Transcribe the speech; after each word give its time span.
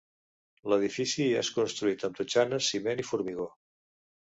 L'edifici 0.73 1.29
és 1.43 1.53
construït 1.59 2.09
amb 2.11 2.21
totxanes, 2.23 2.75
ciment 2.75 3.07
i 3.07 3.11
formigó. 3.15 3.51